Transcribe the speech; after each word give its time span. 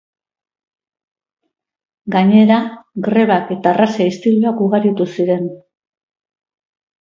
Gainera, 2.15 2.57
grebak 3.09 3.53
eta 3.57 3.71
arraza-istiluak 3.75 4.65
ugaritu 4.69 5.09
ziren. 5.19 5.47